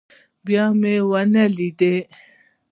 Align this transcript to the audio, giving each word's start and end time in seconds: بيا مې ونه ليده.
بيا 0.45 0.65
مې 0.79 0.95
ونه 1.09 1.43
ليده. 1.55 1.93